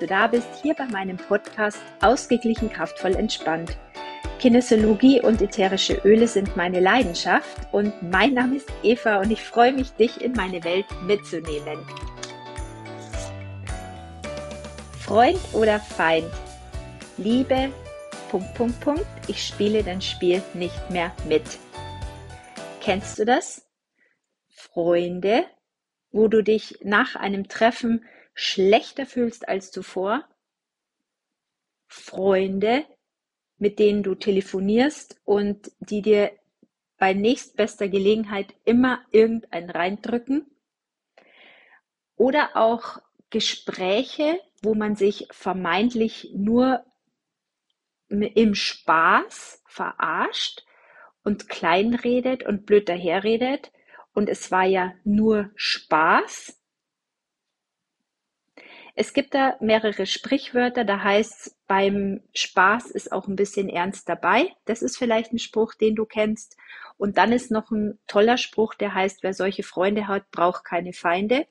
[0.00, 3.76] du da bist, hier bei meinem Podcast Ausgeglichen, kraftvoll, entspannt.
[4.38, 9.72] Kinesiologie und ätherische Öle sind meine Leidenschaft und mein Name ist Eva und ich freue
[9.72, 11.78] mich, dich in meine Welt mitzunehmen.
[15.00, 16.30] Freund oder Feind?
[17.16, 17.70] Liebe,
[18.30, 21.44] Punkt, Punkt, Punkt, ich spiele dein Spiel nicht mehr mit.
[22.80, 23.66] Kennst du das?
[24.48, 25.44] Freunde,
[26.10, 28.04] wo du dich nach einem Treffen
[28.36, 30.24] schlechter fühlst als zuvor?
[31.88, 32.84] Freunde,
[33.58, 36.30] mit denen du telefonierst und die dir
[36.98, 40.46] bei nächstbester Gelegenheit immer irgendein reindrücken?
[42.16, 42.98] Oder auch
[43.30, 46.84] Gespräche, wo man sich vermeintlich nur
[48.08, 50.64] im Spaß verarscht
[51.24, 53.72] und kleinredet und blöd daherredet
[54.14, 56.55] und es war ja nur Spaß.
[58.98, 64.08] Es gibt da mehrere Sprichwörter, da heißt es, beim Spaß ist auch ein bisschen Ernst
[64.08, 64.48] dabei.
[64.64, 66.56] Das ist vielleicht ein Spruch, den du kennst.
[66.96, 70.94] Und dann ist noch ein toller Spruch, der heißt, wer solche Freunde hat, braucht keine
[70.94, 71.46] Feinde.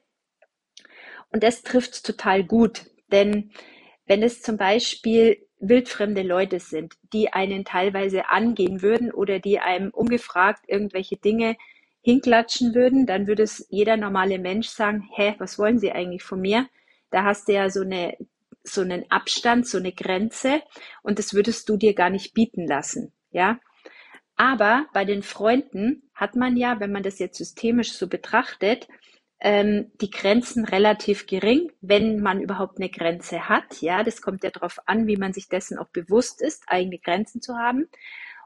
[1.31, 3.52] Und das trifft total gut, denn
[4.08, 9.91] wenn es zum Beispiel wildfremde Leute sind, die einen teilweise angehen würden oder die einem
[9.91, 11.58] ungefragt irgendwelche Dinge
[12.02, 16.41] hinklatschen würden, dann würde es jeder normale Mensch sagen, hä, was wollen Sie eigentlich von
[16.41, 16.67] mir?
[17.11, 18.17] Da hast du ja so eine
[18.67, 20.61] so einen Abstand, so eine Grenze
[21.03, 23.59] und das würdest du dir gar nicht bieten lassen, ja?
[24.36, 28.88] Aber bei den Freunden hat man ja, wenn man das jetzt systemisch so betrachtet,
[29.39, 33.81] ähm, die Grenzen relativ gering, wenn man überhaupt eine Grenze hat.
[33.81, 37.42] Ja, das kommt ja darauf an, wie man sich dessen auch bewusst ist, eigene Grenzen
[37.42, 37.88] zu haben.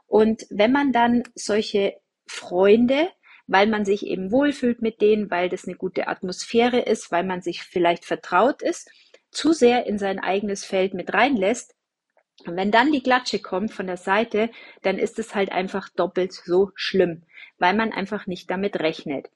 [0.06, 1.94] Und wenn man dann solche
[2.26, 3.08] Freunde,
[3.50, 7.42] weil man sich eben wohlfühlt mit denen, weil das eine gute Atmosphäre ist, weil man
[7.42, 8.90] sich vielleicht vertraut ist,
[9.30, 11.74] zu sehr in sein eigenes Feld mit reinlässt,
[12.46, 14.50] und wenn dann die Glatsche kommt von der Seite,
[14.82, 17.22] dann ist es halt einfach doppelt so schlimm,
[17.58, 19.28] weil man einfach nicht damit rechnet.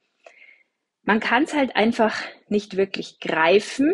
[1.03, 3.93] Man kann es halt einfach nicht wirklich greifen.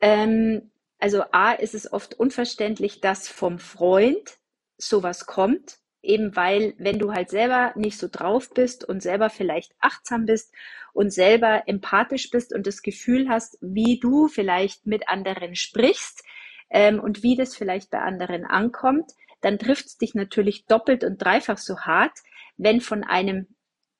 [0.00, 0.70] Ähm,
[1.00, 4.38] also A ist es oft unverständlich, dass vom Freund
[4.76, 9.72] sowas kommt, eben weil, wenn du halt selber nicht so drauf bist und selber vielleicht
[9.80, 10.52] achtsam bist
[10.92, 16.22] und selber empathisch bist und das Gefühl hast, wie du vielleicht mit anderen sprichst
[16.70, 19.10] ähm, und wie das vielleicht bei anderen ankommt,
[19.40, 22.18] dann trifft es dich natürlich doppelt und dreifach so hart,
[22.56, 23.46] wenn von einem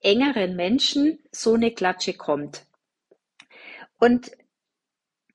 [0.01, 2.67] engeren Menschen so eine Klatsche kommt.
[3.99, 4.31] Und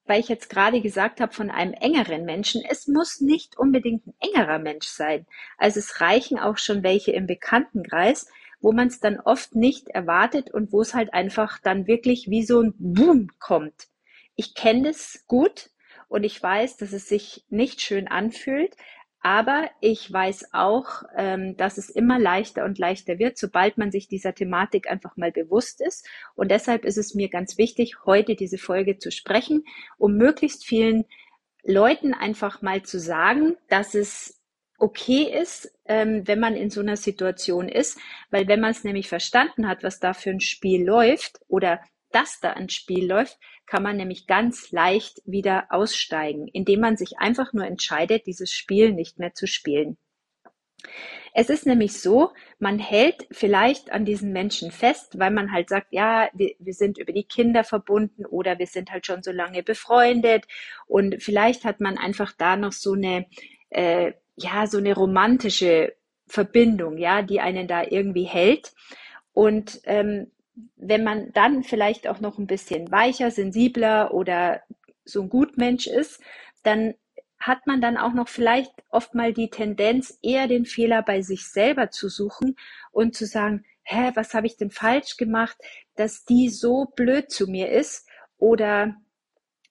[0.09, 4.15] weil ich jetzt gerade gesagt habe von einem engeren Menschen, es muss nicht unbedingt ein
[4.19, 5.27] engerer Mensch sein.
[5.57, 8.27] Also es reichen auch schon welche im Bekanntenkreis,
[8.59, 12.43] wo man es dann oft nicht erwartet und wo es halt einfach dann wirklich wie
[12.43, 13.87] so ein Boom kommt.
[14.35, 15.69] Ich kenne das gut
[16.07, 18.75] und ich weiß, dass es sich nicht schön anfühlt,
[19.21, 24.07] aber ich weiß auch, ähm, dass es immer leichter und leichter wird, sobald man sich
[24.07, 26.07] dieser Thematik einfach mal bewusst ist.
[26.35, 29.65] Und deshalb ist es mir ganz wichtig, heute diese Folge zu sprechen,
[29.97, 31.05] um möglichst vielen
[31.63, 34.39] Leuten einfach mal zu sagen, dass es
[34.77, 37.99] okay ist, ähm, wenn man in so einer Situation ist,
[38.31, 41.81] weil wenn man es nämlich verstanden hat, was da für ein Spiel läuft oder
[42.11, 43.37] dass da ein Spiel läuft,
[43.69, 48.93] kann man nämlich ganz leicht wieder aussteigen, indem man sich einfach nur entscheidet, dieses Spiel
[48.93, 49.97] nicht mehr zu spielen.
[51.35, 55.89] Es ist nämlich so, man hält vielleicht an diesen Menschen fest, weil man halt sagt,
[55.91, 59.61] ja, wir, wir sind über die Kinder verbunden oder wir sind halt schon so lange
[59.61, 60.45] befreundet
[60.87, 63.27] und vielleicht hat man einfach da noch so eine,
[63.69, 65.93] äh, ja, so eine romantische
[66.25, 68.73] Verbindung, ja, die einen da irgendwie hält.
[69.31, 70.31] Und ähm,
[70.75, 74.61] wenn man dann vielleicht auch noch ein bisschen weicher, sensibler oder
[75.05, 76.21] so ein Gutmensch ist,
[76.63, 76.95] dann
[77.39, 81.47] hat man dann auch noch vielleicht oft mal die Tendenz, eher den Fehler bei sich
[81.47, 82.57] selber zu suchen
[82.91, 85.57] und zu sagen, hä, was habe ich denn falsch gemacht,
[85.95, 88.07] dass die so blöd zu mir ist?
[88.37, 88.95] Oder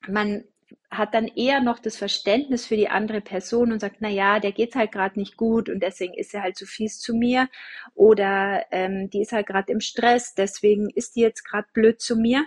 [0.06, 0.44] man
[0.90, 4.52] hat dann eher noch das Verständnis für die andere Person und sagt, na ja, der
[4.52, 7.48] geht's halt gerade nicht gut und deswegen ist er halt zu fies zu mir
[7.94, 12.16] oder ähm, die ist halt gerade im Stress, deswegen ist die jetzt gerade blöd zu
[12.16, 12.46] mir.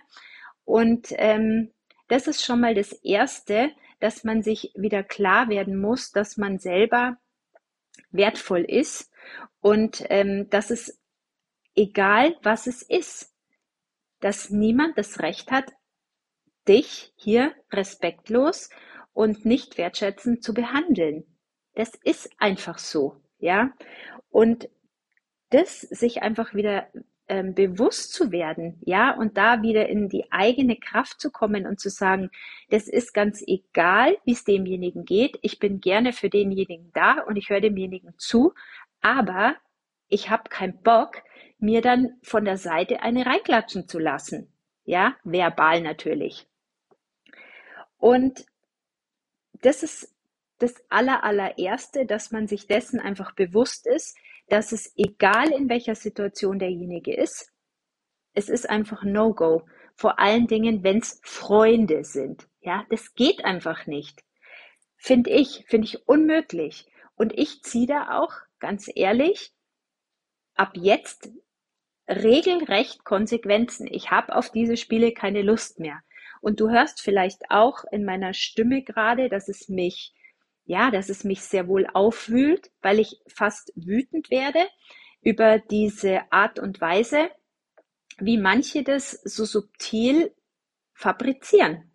[0.66, 1.72] Und ähm,
[2.08, 6.58] das ist schon mal das Erste, dass man sich wieder klar werden muss, dass man
[6.58, 7.18] selber
[8.10, 9.12] wertvoll ist
[9.60, 11.00] und ähm, dass es
[11.76, 13.34] egal, was es ist,
[14.20, 15.72] dass niemand das Recht hat,
[16.68, 18.70] dich hier respektlos
[19.14, 21.26] und nicht wertschätzend zu behandeln.
[21.76, 23.72] Das ist einfach so, ja.
[24.30, 24.70] Und
[25.50, 26.88] das sich einfach wieder
[27.28, 31.80] ähm, bewusst zu werden, ja, und da wieder in die eigene Kraft zu kommen und
[31.80, 32.30] zu sagen,
[32.70, 35.40] das ist ganz egal, wie es demjenigen geht.
[35.42, 38.54] Ich bin gerne für denjenigen da und ich höre demjenigen zu,
[39.02, 39.56] aber
[40.08, 41.24] ich habe keinen Bock,
[41.58, 44.52] mir dann von der Seite eine reinklatschen zu lassen.
[44.84, 46.48] Ja, verbal natürlich.
[48.02, 48.46] Und
[49.62, 50.14] das ist
[50.58, 54.18] das aller, allererste, dass man sich dessen einfach bewusst ist,
[54.50, 57.54] dass es egal in welcher Situation derjenige ist,
[58.34, 59.68] es ist einfach No-Go.
[59.96, 62.48] Vor allen Dingen, wenn es Freunde sind.
[62.62, 64.24] Ja, das geht einfach nicht.
[64.98, 66.88] Finde ich, finde ich unmöglich.
[67.16, 69.54] Und ich ziehe da auch, ganz ehrlich,
[70.56, 71.30] ab jetzt
[72.08, 73.88] regelrecht Konsequenzen.
[73.88, 76.02] Ich habe auf diese Spiele keine Lust mehr.
[76.42, 80.14] Und du hörst vielleicht auch in meiner Stimme gerade, dass es mich,
[80.66, 84.68] ja, dass es mich sehr wohl aufwühlt, weil ich fast wütend werde
[85.22, 87.30] über diese Art und Weise,
[88.18, 90.34] wie manche das so subtil
[90.94, 91.92] fabrizieren.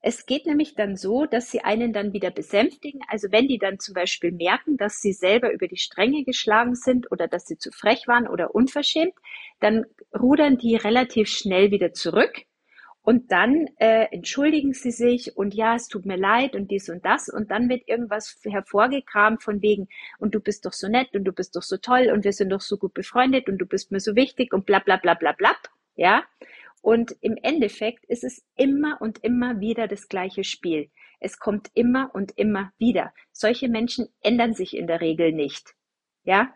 [0.00, 3.00] Es geht nämlich dann so, dass sie einen dann wieder besänftigen.
[3.08, 7.10] Also wenn die dann zum Beispiel merken, dass sie selber über die Stränge geschlagen sind
[7.10, 9.14] oder dass sie zu frech waren oder unverschämt,
[9.58, 9.86] dann
[10.16, 12.44] rudern die relativ schnell wieder zurück
[13.08, 17.06] und dann äh, entschuldigen sie sich und ja, es tut mir leid und dies und
[17.06, 19.88] das und dann wird irgendwas hervorgekramt von wegen
[20.18, 22.50] und du bist doch so nett und du bist doch so toll und wir sind
[22.50, 25.32] doch so gut befreundet und du bist mir so wichtig und bla bla bla bla
[25.32, 25.56] bla,
[25.96, 26.22] ja.
[26.82, 30.90] Und im Endeffekt ist es immer und immer wieder das gleiche Spiel.
[31.18, 33.14] Es kommt immer und immer wieder.
[33.32, 35.74] Solche Menschen ändern sich in der Regel nicht.
[36.24, 36.52] Ja?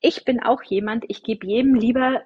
[0.00, 2.22] Ich bin auch jemand, ich gebe jedem lieber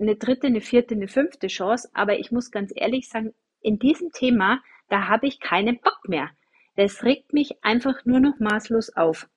[0.00, 4.10] eine dritte, eine vierte, eine fünfte Chance, aber ich muss ganz ehrlich sagen, in diesem
[4.12, 6.30] Thema, da habe ich keinen Bock mehr.
[6.76, 9.28] Das regt mich einfach nur noch maßlos auf.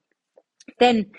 [0.80, 1.12] Denn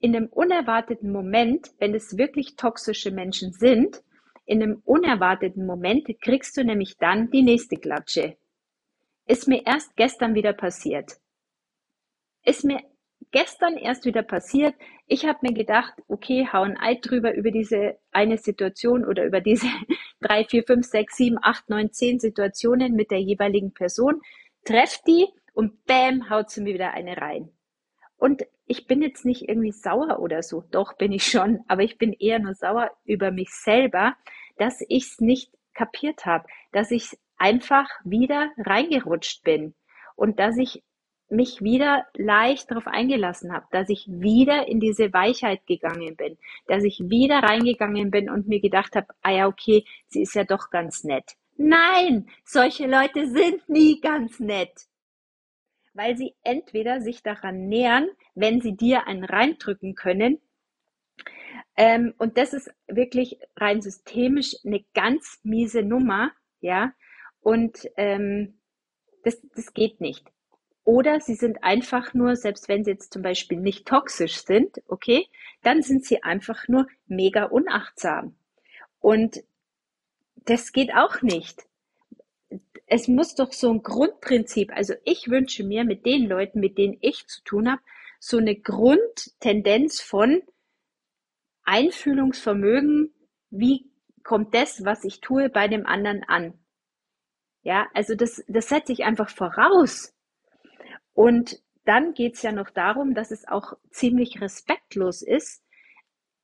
[0.00, 4.02] in einem unerwarteten Moment, wenn es wirklich toxische Menschen sind,
[4.44, 8.36] in einem unerwarteten Moment kriegst du nämlich dann die nächste Klatsche.
[9.26, 11.18] Ist mir erst gestern wieder passiert.
[12.44, 12.80] Ist mir
[13.32, 14.74] gestern erst wieder passiert.
[15.06, 19.40] Ich habe mir gedacht, okay, hau ein Ei drüber über diese eine Situation oder über
[19.40, 19.66] diese
[20.20, 24.20] drei, vier, fünf, sechs, sieben, acht, neun, zehn Situationen mit der jeweiligen Person,
[24.64, 27.50] treff die und bam, haut sie mir wieder eine rein.
[28.16, 31.98] Und ich bin jetzt nicht irgendwie sauer oder so, doch bin ich schon, aber ich
[31.98, 34.14] bin eher nur sauer über mich selber,
[34.58, 39.74] dass ich es nicht kapiert habe, dass ich einfach wieder reingerutscht bin
[40.14, 40.84] und dass ich
[41.32, 46.84] mich wieder leicht darauf eingelassen habe, dass ich wieder in diese Weichheit gegangen bin, dass
[46.84, 50.70] ich wieder reingegangen bin und mir gedacht habe, ah ja, okay, sie ist ja doch
[50.70, 51.32] ganz nett.
[51.56, 54.86] Nein, solche Leute sind nie ganz nett
[55.94, 60.40] weil sie entweder sich daran nähern, wenn sie dir einen reindrücken können.
[61.76, 66.92] Ähm, und das ist wirklich rein systemisch eine ganz miese Nummer, ja.
[67.40, 68.60] Und ähm,
[69.24, 70.30] das, das geht nicht.
[70.84, 75.28] Oder sie sind einfach nur, selbst wenn sie jetzt zum Beispiel nicht toxisch sind, okay,
[75.62, 78.36] dann sind sie einfach nur mega unachtsam.
[78.98, 79.42] Und
[80.44, 81.64] das geht auch nicht
[82.92, 86.98] es muss doch so ein Grundprinzip, also ich wünsche mir mit den Leuten, mit denen
[87.00, 87.80] ich zu tun habe,
[88.20, 90.42] so eine Grundtendenz von
[91.64, 93.14] Einfühlungsvermögen,
[93.48, 93.90] wie
[94.24, 96.52] kommt das, was ich tue, bei dem anderen an.
[97.62, 100.12] Ja, also das, das setze ich einfach voraus.
[101.14, 105.62] Und dann geht's ja noch darum, dass es auch ziemlich respektlos ist,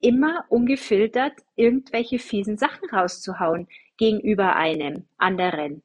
[0.00, 5.82] immer ungefiltert irgendwelche fiesen Sachen rauszuhauen gegenüber einem anderen.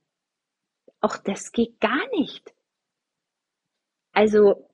[1.02, 2.54] Auch das geht gar nicht.
[4.13, 4.70] Also,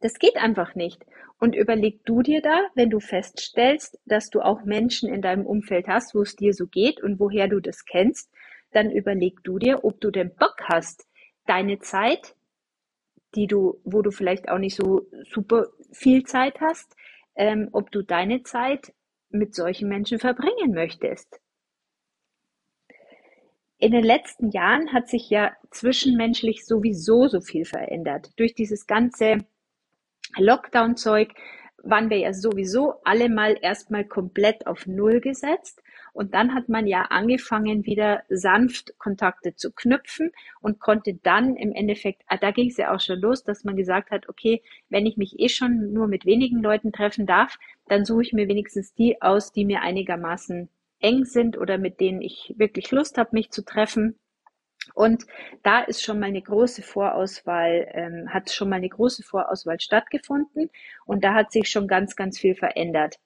[0.00, 1.04] das geht einfach nicht.
[1.38, 5.88] Und überleg du dir da, wenn du feststellst, dass du auch Menschen in deinem Umfeld
[5.88, 8.30] hast, wo es dir so geht und woher du das kennst,
[8.72, 11.08] dann überleg du dir, ob du den Bock hast,
[11.46, 12.36] deine Zeit,
[13.34, 16.96] die du, wo du vielleicht auch nicht so super viel Zeit hast,
[17.36, 18.92] ähm, ob du deine Zeit
[19.30, 21.40] mit solchen Menschen verbringen möchtest
[23.80, 28.30] in den letzten Jahren hat sich ja zwischenmenschlich sowieso so viel verändert.
[28.36, 29.38] Durch dieses ganze
[30.36, 31.32] Lockdown-Zeug
[31.82, 35.82] waren wir ja sowieso alle mal erstmal komplett auf Null gesetzt.
[36.20, 41.72] Und dann hat man ja angefangen, wieder sanft Kontakte zu knüpfen und konnte dann im
[41.72, 45.06] Endeffekt, ah, da ging es ja auch schon los, dass man gesagt hat, okay, wenn
[45.06, 47.56] ich mich eh schon nur mit wenigen Leuten treffen darf,
[47.88, 52.20] dann suche ich mir wenigstens die aus, die mir einigermaßen eng sind oder mit denen
[52.20, 54.18] ich wirklich Lust habe, mich zu treffen.
[54.92, 55.24] Und
[55.62, 60.68] da ist schon mal eine große Vorauswahl, ähm, hat schon mal eine große Vorauswahl stattgefunden
[61.06, 63.16] und da hat sich schon ganz, ganz viel verändert.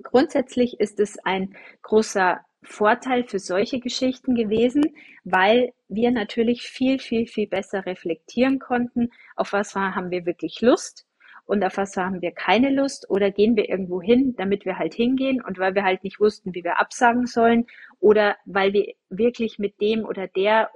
[0.00, 4.84] Grundsätzlich ist es ein großer Vorteil für solche Geschichten gewesen,
[5.24, 11.06] weil wir natürlich viel, viel, viel besser reflektieren konnten, auf was haben wir wirklich Lust
[11.44, 14.94] und auf was haben wir keine Lust oder gehen wir irgendwo hin, damit wir halt
[14.94, 17.66] hingehen und weil wir halt nicht wussten, wie wir absagen sollen
[17.98, 20.70] oder weil wir wirklich mit dem oder der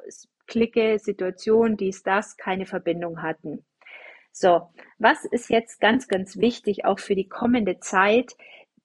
[0.46, 3.64] Clique, Situation, dies, das keine Verbindung hatten.
[4.32, 4.68] So,
[4.98, 8.36] was ist jetzt ganz, ganz wichtig, auch für die kommende Zeit,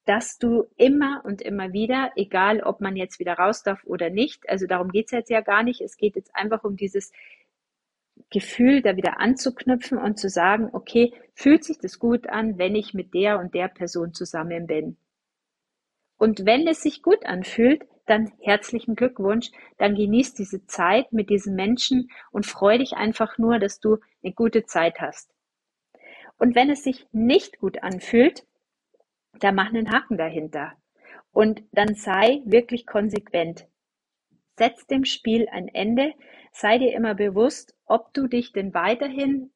[0.06, 4.50] dass du immer und immer wieder, egal ob man jetzt wieder raus darf oder nicht,
[4.50, 7.12] also darum geht es jetzt ja gar nicht, es geht jetzt einfach um dieses
[8.30, 12.94] Gefühl, da wieder anzuknüpfen und zu sagen, okay, fühlt sich das gut an, wenn ich
[12.94, 14.98] mit der und der Person zusammen bin?
[16.18, 21.56] Und wenn es sich gut anfühlt, dann herzlichen Glückwunsch, dann genieß diese Zeit mit diesen
[21.56, 25.34] Menschen und freu dich einfach nur, dass du eine gute Zeit hast.
[26.38, 28.46] Und wenn es sich nicht gut anfühlt,
[29.40, 30.74] da mach einen Haken dahinter.
[31.32, 33.68] Und dann sei wirklich konsequent.
[34.58, 36.14] Setz dem Spiel ein Ende.
[36.52, 39.52] Sei dir immer bewusst, ob du dich denn weiterhin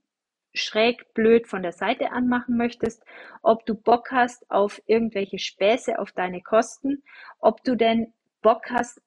[0.54, 3.04] schräg blöd von der Seite anmachen möchtest,
[3.42, 7.04] ob du Bock hast auf irgendwelche Späße auf deine Kosten,
[7.40, 9.02] ob du denn Bock hast,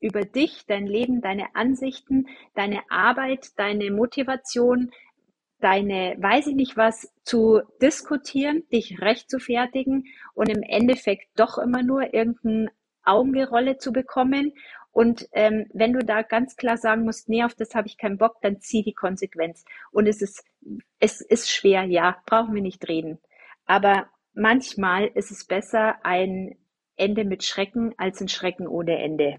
[0.00, 4.90] über dich, dein Leben, deine Ansichten, deine Arbeit, deine Motivation,
[5.60, 11.58] deine, weiß ich nicht was, zu diskutieren, dich recht zu fertigen und im Endeffekt doch
[11.58, 12.70] immer nur irgendein
[13.04, 14.52] Augengerolle zu bekommen.
[14.92, 18.18] Und ähm, wenn du da ganz klar sagen musst, nee, auf das habe ich keinen
[18.18, 19.64] Bock, dann zieh die Konsequenz.
[19.92, 20.44] Und es ist,
[20.98, 23.18] es ist schwer, ja, brauchen wir nicht reden.
[23.66, 26.56] Aber manchmal ist es besser, ein
[26.96, 29.38] Ende mit Schrecken als ein Schrecken ohne Ende.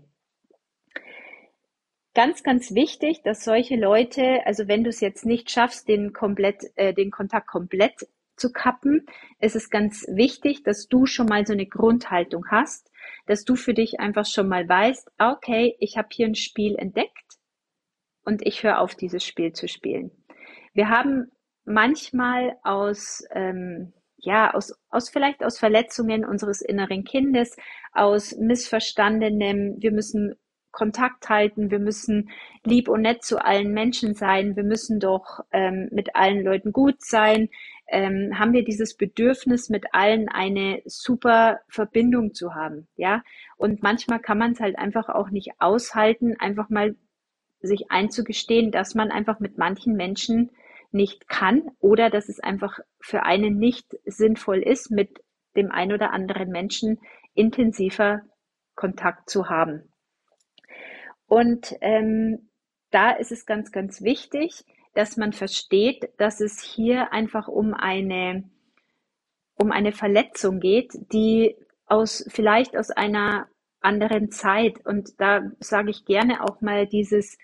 [2.18, 6.64] Ganz, ganz wichtig, dass solche Leute, also wenn du es jetzt nicht schaffst, den komplett,
[6.76, 9.06] äh, den Kontakt komplett zu kappen,
[9.40, 12.90] ist es ganz wichtig, dass du schon mal so eine Grundhaltung hast,
[13.28, 17.38] dass du für dich einfach schon mal weißt, okay, ich habe hier ein Spiel entdeckt
[18.26, 20.10] und ich höre auf, dieses Spiel zu spielen.
[20.74, 21.30] Wir haben
[21.66, 27.56] manchmal aus ähm, ja, aus, aus vielleicht aus Verletzungen unseres inneren Kindes,
[27.94, 30.34] aus Missverstandenem, wir müssen
[30.78, 32.30] Kontakt halten, wir müssen
[32.64, 37.04] lieb und nett zu allen Menschen sein, wir müssen doch ähm, mit allen Leuten gut
[37.04, 37.50] sein,
[37.88, 43.24] ähm, haben wir dieses Bedürfnis, mit allen eine super Verbindung zu haben, ja.
[43.58, 46.96] Und manchmal kann man es halt einfach auch nicht aushalten, einfach mal
[47.60, 50.52] sich einzugestehen, dass man einfach mit manchen Menschen
[50.92, 55.24] nicht kann oder dass es einfach für einen nicht sinnvoll ist, mit
[55.56, 57.00] dem ein oder anderen Menschen
[57.34, 58.22] intensiver
[58.76, 59.92] Kontakt zu haben.
[61.28, 62.50] Und ähm,
[62.90, 68.50] da ist es ganz, ganz wichtig, dass man versteht, dass es hier einfach um eine,
[69.56, 71.56] um eine Verletzung geht, die
[71.86, 73.48] aus, vielleicht aus einer
[73.82, 74.84] anderen Zeit.
[74.86, 77.38] Und da sage ich gerne auch mal dieses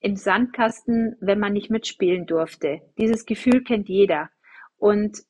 [0.00, 2.82] im Sandkasten, wenn man nicht mitspielen durfte.
[2.98, 4.30] Dieses Gefühl kennt jeder.
[4.76, 5.24] Und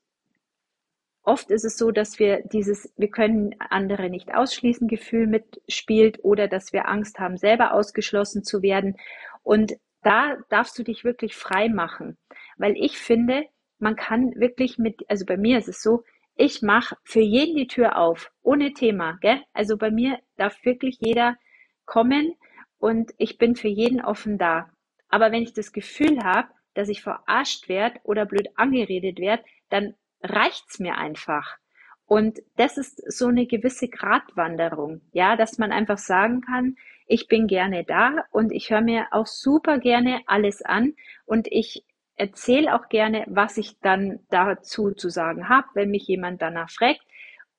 [1.29, 6.49] Oft ist es so, dass wir dieses „Wir können andere nicht ausschließen“ Gefühl mitspielt oder
[6.49, 8.97] dass wir Angst haben, selber ausgeschlossen zu werden.
[9.43, 12.17] Und da darfst du dich wirklich frei machen,
[12.57, 13.45] weil ich finde,
[13.79, 16.03] man kann wirklich mit also bei mir ist es so,
[16.35, 19.43] ich mache für jeden die Tür auf, ohne Thema, gell?
[19.53, 21.37] Also bei mir darf wirklich jeder
[21.85, 22.37] kommen
[22.79, 24.71] und ich bin für jeden offen da.
[25.11, 29.95] Aber wenn ich das Gefühl habe, dass ich verarscht werde oder blöd angeredet werde, dann
[30.23, 31.57] reicht's mir einfach.
[32.07, 37.47] Und das ist so eine gewisse Gratwanderung, ja, dass man einfach sagen kann, ich bin
[37.47, 40.95] gerne da und ich höre mir auch super gerne alles an
[41.27, 41.85] und ich
[42.17, 47.01] erzähle auch gerne, was ich dann dazu zu sagen habe, wenn mich jemand danach fragt.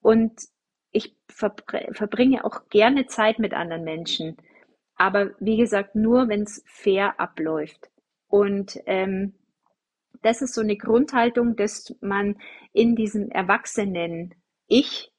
[0.01, 0.34] Und
[0.92, 4.38] ich verbringe auch gerne Zeit mit anderen Menschen.
[4.96, 7.89] Aber wie gesagt, nur wenn es fair abläuft.
[8.28, 9.34] Und ähm,
[10.22, 12.38] das ist so eine Grundhaltung, dass man
[12.74, 14.36] in diesem Erwachsenen
[14.68, 15.12] Ich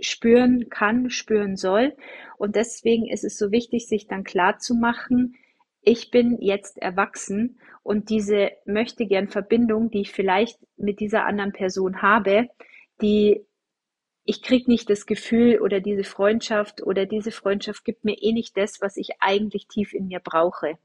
[0.00, 1.94] spüren kann, spüren soll.
[2.36, 5.36] Und deswegen ist es so wichtig, sich dann klar zu machen,
[5.82, 11.52] ich bin jetzt erwachsen und diese möchte gern Verbindung, die ich vielleicht mit dieser anderen
[11.52, 12.48] Person habe,
[13.00, 13.44] die
[14.24, 18.56] ich krieg nicht das Gefühl oder diese Freundschaft oder diese Freundschaft gibt mir eh nicht
[18.56, 20.78] das, was ich eigentlich tief in mir brauche.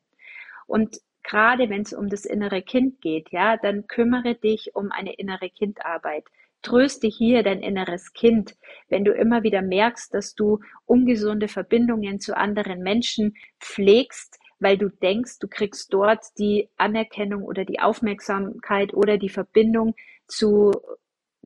[0.65, 5.13] Und gerade wenn es um das innere Kind geht, ja, dann kümmere dich um eine
[5.13, 6.23] innere Kindarbeit.
[6.61, 8.55] Tröste hier dein inneres Kind,
[8.89, 14.89] wenn du immer wieder merkst, dass du ungesunde Verbindungen zu anderen Menschen pflegst, weil du
[14.89, 19.95] denkst, du kriegst dort die Anerkennung oder die Aufmerksamkeit oder die Verbindung
[20.27, 20.71] zu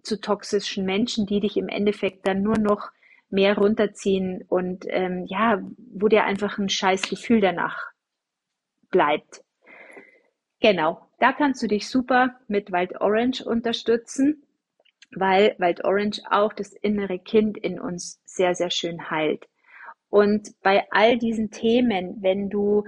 [0.04, 2.90] zu toxischen Menschen, die dich im Endeffekt dann nur noch
[3.30, 5.62] mehr runterziehen und ähm, ja,
[5.94, 7.92] wo dir einfach ein scheiß Gefühl danach
[8.90, 9.44] bleibt.
[10.62, 14.44] Genau, da kannst du dich super mit Wild Orange unterstützen,
[15.16, 19.48] weil Wild Orange auch das innere Kind in uns sehr, sehr schön heilt.
[20.10, 22.86] Und bei all diesen Themen, wenn du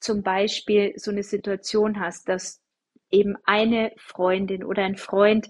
[0.00, 2.62] zum Beispiel so eine Situation hast, dass
[3.10, 5.48] eben eine Freundin oder ein Freund,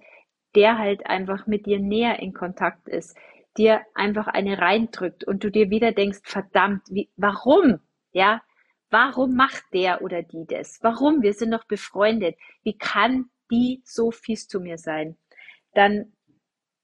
[0.55, 3.17] der halt einfach mit dir näher in Kontakt ist,
[3.57, 7.81] dir einfach eine reindrückt und du dir wieder denkst, verdammt, wie, warum?
[8.13, 8.43] Ja,
[8.91, 10.79] warum macht der oder die das?
[10.83, 11.23] Warum?
[11.23, 12.37] Wir sind doch befreundet.
[12.63, 15.17] Wie kann die so fies zu mir sein?
[15.75, 16.13] Dann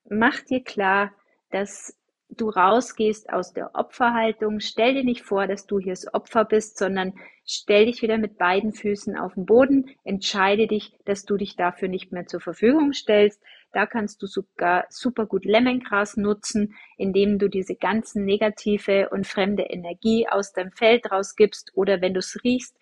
[0.09, 1.13] mach dir klar,
[1.51, 1.99] dass
[2.29, 4.61] du rausgehst aus der Opferhaltung.
[4.61, 8.37] Stell dir nicht vor, dass du hier das Opfer bist, sondern stell dich wieder mit
[8.39, 9.91] beiden Füßen auf den Boden.
[10.05, 13.41] Entscheide dich, dass du dich dafür nicht mehr zur Verfügung stellst.
[13.73, 19.65] Da kannst du sogar super gut Lemongras nutzen, indem du diese ganzen negative und fremde
[19.65, 22.77] Energie aus deinem Feld rausgibst oder wenn du es riechst,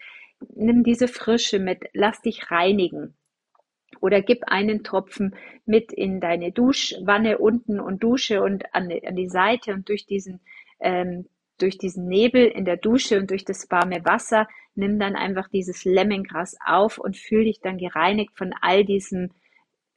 [0.55, 3.15] nimm diese Frische mit, lass dich reinigen.
[4.01, 5.37] Oder gib einen Tropfen
[5.67, 10.41] mit in deine Duschwanne unten und dusche und an, an die Seite und durch diesen,
[10.81, 11.27] ähm,
[11.59, 15.85] durch diesen Nebel in der Dusche und durch das warme Wasser, nimm dann einfach dieses
[15.85, 19.31] Lemongras auf und fühl dich dann gereinigt von all diesem,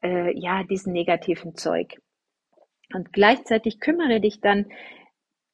[0.03, 2.01] äh, ja, diesem negativen Zeug.
[2.93, 4.71] Und gleichzeitig kümmere dich dann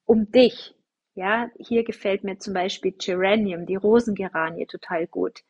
[0.06, 0.76] um dich.
[1.16, 5.42] Ja, hier gefällt mir zum Beispiel Geranium, die Rosengeranie total gut.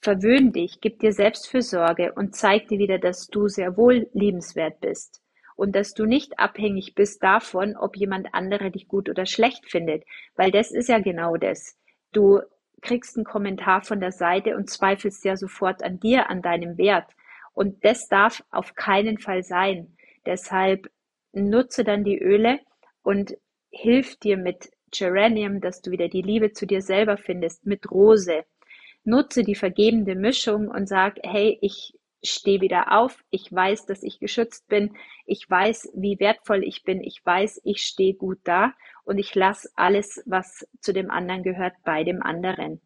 [0.00, 5.22] Verwöhn dich, gib dir Selbstfürsorge und zeig dir wieder, dass du sehr wohl liebenswert bist
[5.56, 10.04] und dass du nicht abhängig bist davon, ob jemand andere dich gut oder schlecht findet,
[10.36, 11.76] weil das ist ja genau das.
[12.12, 12.40] Du
[12.82, 17.10] kriegst einen Kommentar von der Seite und zweifelst ja sofort an dir, an deinem Wert.
[17.56, 19.96] Und das darf auf keinen Fall sein.
[20.26, 20.90] Deshalb
[21.32, 22.60] nutze dann die Öle
[23.02, 23.34] und
[23.70, 28.44] hilf dir mit Geranium, dass du wieder die Liebe zu dir selber findest, mit Rose,
[29.04, 34.20] nutze die vergebende Mischung und sag, hey, ich stehe wieder auf, ich weiß, dass ich
[34.20, 38.74] geschützt bin, ich weiß, wie wertvoll ich bin, ich weiß, ich stehe gut da.
[39.04, 42.82] Und ich lasse alles, was zu dem anderen gehört, bei dem anderen.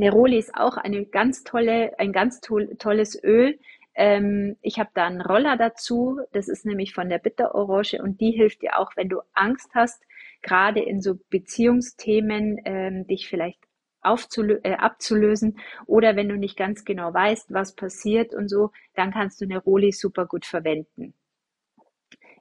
[0.00, 3.58] Neroli ist auch eine ganz tolle, ein ganz to tolles Öl.
[3.94, 8.30] Ähm, ich habe da einen Roller dazu, das ist nämlich von der Bitterorange und die
[8.30, 10.02] hilft dir auch, wenn du Angst hast,
[10.40, 13.60] gerade in so Beziehungsthemen, ähm, dich vielleicht
[14.02, 19.38] äh, abzulösen oder wenn du nicht ganz genau weißt, was passiert und so, dann kannst
[19.42, 21.12] du Neroli super gut verwenden.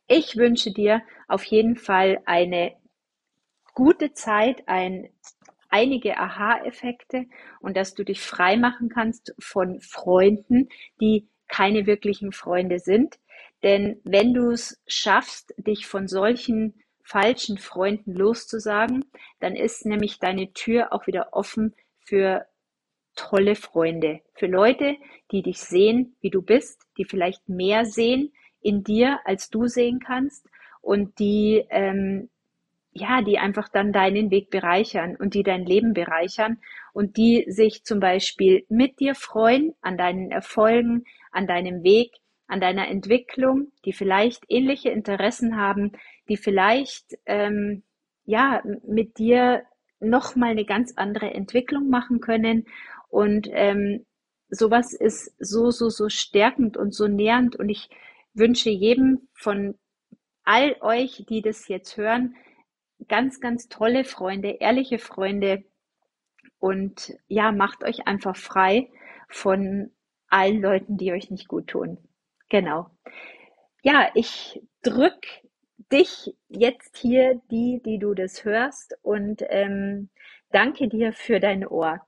[0.08, 2.78] Ich wünsche dir auf jeden Fall eine
[3.74, 5.10] gute Zeit, ein,
[5.70, 7.26] einige Aha-Effekte
[7.60, 13.20] und dass du dich frei machen kannst von Freunden, die keine wirklichen Freunde sind.
[13.64, 19.06] Denn wenn du es schaffst, dich von solchen falschen Freunden loszusagen,
[19.40, 22.46] dann ist nämlich deine Tür auch wieder offen für
[23.16, 24.96] tolle Freunde, für Leute,
[25.32, 30.00] die dich sehen, wie du bist, die vielleicht mehr sehen in dir, als du sehen
[30.00, 30.48] kannst
[30.82, 32.30] und die ähm,
[32.91, 36.58] ja, die einfach dann deinen Weg bereichern und die dein Leben bereichern
[36.93, 42.13] und die sich zum Beispiel mit dir freuen an deinen Erfolgen, an deinem Weg,
[42.47, 45.91] an deiner Entwicklung, die vielleicht ähnliche Interessen haben,
[46.28, 47.84] die vielleicht ähm,
[48.25, 49.63] ja mit dir
[49.99, 52.65] noch mal eine ganz andere Entwicklung machen können.
[53.10, 54.06] Und ähm,
[54.49, 57.56] sowas ist so so so stärkend und so nährend.
[57.56, 57.89] Und ich
[58.34, 59.75] wünsche jedem von
[60.43, 62.36] all euch, die das jetzt hören,
[63.08, 65.64] ganz ganz tolle Freunde, ehrliche Freunde
[66.60, 68.90] und ja, macht euch einfach frei
[69.30, 69.92] von
[70.30, 71.98] allen Leuten, die euch nicht gut tun.
[72.50, 72.90] Genau.
[73.82, 75.26] Ja, ich drück
[75.92, 80.10] dich jetzt hier, die, die du das hörst und ähm,
[80.52, 82.02] danke dir für dein Ohr.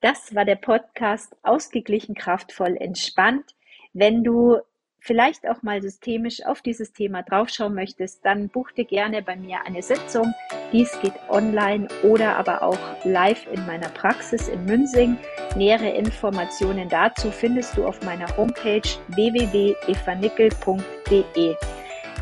[0.00, 3.54] Das war der Podcast Ausgeglichen, kraftvoll, entspannt.
[3.92, 4.58] Wenn du
[5.06, 9.58] vielleicht auch mal systemisch auf dieses Thema draufschauen möchtest, dann buch dir gerne bei mir
[9.64, 10.34] eine Sitzung.
[10.72, 15.16] Dies geht online oder aber auch live in meiner Praxis in Münsing.
[15.54, 21.54] Nähere Informationen dazu findest du auf meiner Homepage www.evanickel.de.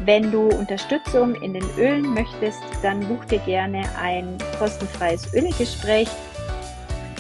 [0.05, 6.11] Wenn du Unterstützung in den Ölen möchtest, dann buch dir gerne ein kostenfreies Ölgespräch.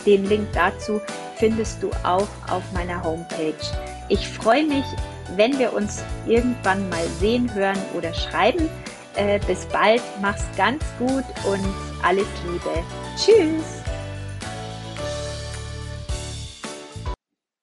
[0.05, 1.00] Den Link dazu
[1.37, 3.55] findest du auch auf meiner Homepage.
[4.09, 4.85] Ich freue mich,
[5.37, 8.68] wenn wir uns irgendwann mal sehen, hören oder schreiben.
[9.16, 11.64] Äh, bis bald, mach's ganz gut und
[12.02, 12.82] alles Liebe.
[13.16, 13.83] Tschüss!